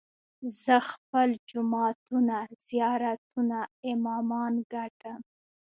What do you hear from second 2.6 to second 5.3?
زيارتونه، امامان ګټم